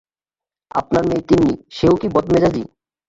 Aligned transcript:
আপনার 0.71 1.03
মেয়ে 1.05 1.27
তিন্নি, 1.29 1.53
সেও 1.71 1.95
কি 1.95 2.07
বদমেজাজি? 2.15 2.63